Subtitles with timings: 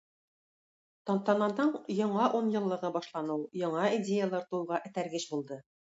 [1.09, 5.61] Тантананың яңа унъеллыгы башлану яңа идеяләр тууга этәргеч булды.